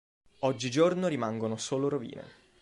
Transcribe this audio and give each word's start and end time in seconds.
Oggigiorno 0.39 1.07
rimangono 1.07 1.57
solo 1.57 1.87
rovine. 1.87 2.25